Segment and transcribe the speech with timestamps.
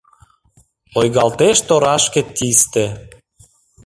[0.95, 2.85] Лойгалтеш торашке тисте